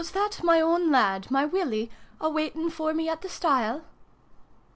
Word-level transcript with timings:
that 0.15 0.41
my 0.43 0.59
own 0.59 0.89
lad, 0.91 1.29
my 1.29 1.45
Willie, 1.45 1.91
a 2.19 2.27
waiting 2.27 2.71
for 2.71 2.91
me 2.91 3.07
at 3.07 3.21
the 3.21 3.29
stile 3.29 3.85